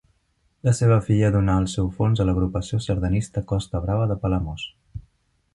[0.67, 4.69] La seva filla donà el seu fons a l'Agrupació Sardanista Costa Brava de Palamós.